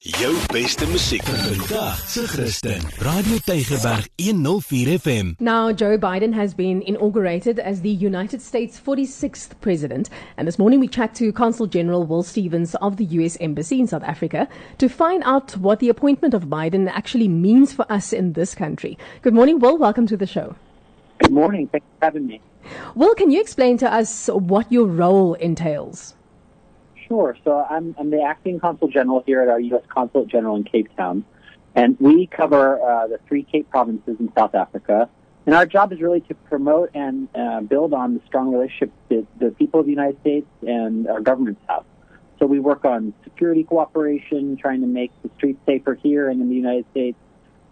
[0.00, 2.80] Jou beste musiek vandag se Christen.
[3.02, 5.34] Radio Tygerberg 104 FM.
[5.40, 10.08] Now, Joe Biden has been inaugurated as the United States 46th president.
[10.36, 13.36] And this morning we chat to Consul General Will Stevens of the U.S.
[13.40, 14.46] Embassy in South Africa
[14.78, 18.96] to find out what the appointment of Biden actually means for us in this country.
[19.22, 19.78] Good morning, Will.
[19.78, 20.54] Welcome to the show.
[21.18, 21.66] Good morning.
[21.72, 22.40] Thanks for having me.
[22.94, 26.14] Will, can you explain to us what your role entails?
[27.08, 27.36] Sure.
[27.42, 29.82] So I'm, I'm the acting consul general here at our U.S.
[29.88, 31.24] Consulate General in Cape Town,
[31.74, 35.08] and we cover uh, the three Cape provinces in South Africa.
[35.46, 39.26] And our job is really to promote and uh, build on the strong relationship that
[39.38, 41.84] the people of the United States and our governments have.
[42.38, 46.50] So we work on security cooperation, trying to make the streets safer here and in
[46.50, 47.16] the United States.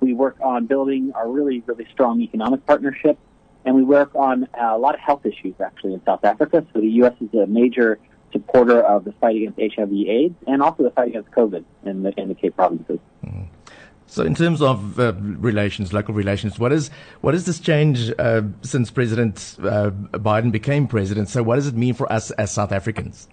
[0.00, 3.18] We work on building our really, really strong economic partnership.
[3.66, 6.64] And we work on a lot of health issues actually in South Africa.
[6.72, 7.14] So the U.S.
[7.20, 7.98] is a major
[8.32, 12.28] supporter of the fight against HIV/AIDS and also the fight against COVID in the in
[12.28, 12.98] the Cape provinces.
[13.24, 13.46] Mm.
[14.08, 18.42] So, in terms of uh, relations, local relations, what is what is this change uh,
[18.62, 21.28] since President uh, Biden became president?
[21.28, 23.28] So, what does it mean for us as South Africans?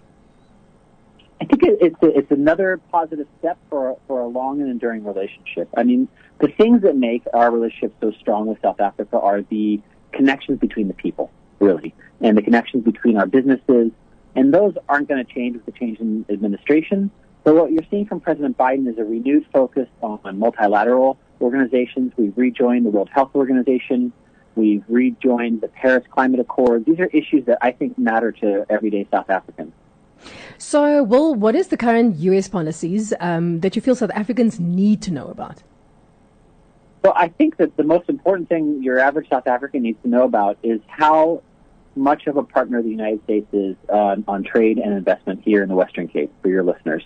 [1.40, 5.04] I think it, it's a, it's another positive step for for a long and enduring
[5.04, 5.68] relationship.
[5.76, 6.08] I mean,
[6.40, 9.80] the things that make our relationship so strong with South Africa are the
[10.12, 11.30] connections between the people,
[11.60, 13.92] really, and the connections between our businesses
[14.34, 17.10] and those aren't going to change with the change in administration.
[17.44, 22.12] But what you're seeing from President Biden is a renewed focus on multilateral organizations.
[22.16, 24.12] We've rejoined the World Health Organization.
[24.56, 26.86] We've rejoined the Paris Climate Accord.
[26.86, 29.72] These are issues that I think matter to everyday South Africans.
[30.56, 32.48] So, Will, what is the current U.S.
[32.48, 35.62] policies um, that you feel South Africans need to know about?
[37.02, 40.22] Well, I think that the most important thing your average South African needs to know
[40.22, 41.42] about is how
[41.96, 45.68] much of a partner the United States is uh, on trade and investment here in
[45.68, 47.04] the Western Cape for your listeners.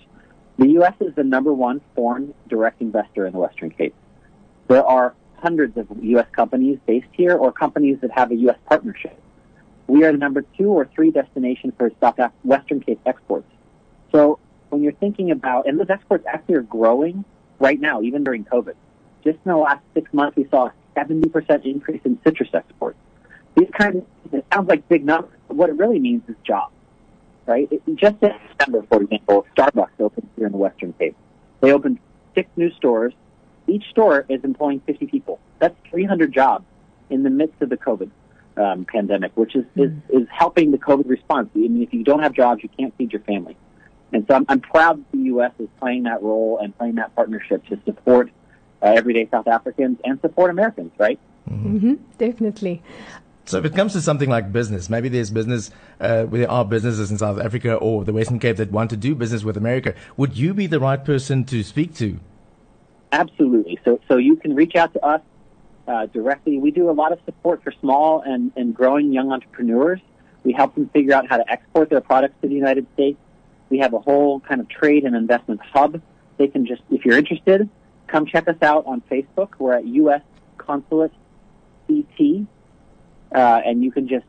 [0.57, 0.93] The U.S.
[0.99, 3.95] is the number one foreign direct investor in the Western Cape.
[4.67, 6.27] There are hundreds of U.S.
[6.31, 8.57] companies based here or companies that have a U.S.
[8.67, 9.17] partnership.
[9.87, 13.49] We are the number two or three destination for South Af- Western Cape exports.
[14.11, 14.39] So
[14.69, 17.23] when you're thinking about, and those exports actually are growing
[17.59, 18.75] right now, even during COVID.
[19.23, 22.97] Just in the last six months, we saw a 70% increase in citrus exports.
[23.59, 26.73] These kinds of it sounds like big numbers, but what it really means is jobs,
[27.45, 27.67] right?
[27.71, 31.15] It, just in December, for example, Starbucks opened here in the Western Cape.
[31.61, 31.99] They opened
[32.35, 33.13] six new stores.
[33.67, 35.39] Each store is employing 50 people.
[35.59, 36.65] That's 300 jobs
[37.09, 38.09] in the midst of the COVID
[38.57, 39.85] um, pandemic, which is, mm.
[40.09, 41.49] is, is helping the COVID response.
[41.55, 43.57] I mean, if you don't have jobs, you can't feed your family.
[44.11, 45.51] And so I'm, I'm proud that the U.S.
[45.59, 48.31] is playing that role and playing that partnership to support
[48.81, 51.19] uh, everyday South Africans and support Americans, right?
[51.49, 52.81] Mm-hmm, definitely.
[53.49, 57.09] So if it comes to something like business, maybe there's business, uh, there are businesses
[57.09, 59.95] in South Africa or the Western Cape that want to do business with America.
[60.17, 62.19] Would you be the right person to speak to?
[63.11, 63.79] Absolutely.
[63.83, 65.21] So, so you can reach out to us
[65.87, 66.59] uh, directly.
[66.59, 69.99] We do a lot of support for small and, and growing young entrepreneurs.
[70.43, 73.17] We help them figure out how to export their products to the United States.
[73.71, 75.99] We have a whole kind of trade and investment hub.
[76.37, 77.67] They can just, if you're interested,
[78.05, 79.53] come check us out on Facebook.
[79.57, 80.21] We're at U.S.
[80.59, 81.13] Consulate
[81.87, 82.45] CT
[83.33, 84.25] uh, and you can just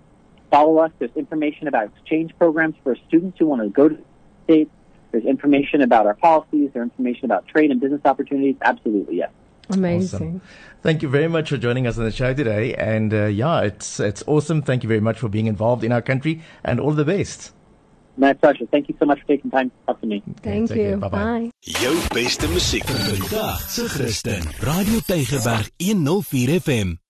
[0.50, 0.90] follow us.
[0.98, 4.02] There's information about exchange programs for students who want to go to the
[4.44, 4.70] States.
[5.12, 6.70] There's information about our policies.
[6.72, 8.56] There's information about trade and business opportunities.
[8.62, 9.30] Absolutely, yes.
[9.68, 10.16] Amazing.
[10.16, 10.42] Awesome.
[10.82, 12.74] Thank you very much for joining us on the show today.
[12.74, 14.62] And uh, yeah, it's it's awesome.
[14.62, 17.52] Thank you very much for being involved in our country, and all the best.
[18.16, 18.66] My pleasure.
[18.70, 20.22] Thank you so much for taking time to talk to me.
[20.42, 20.96] Thank okay, you.
[20.96, 21.50] Bye-bye.
[21.62, 24.42] Jou beste musiek vandag se Christen.
[24.60, 27.09] Radio Tygerberg 104 FM.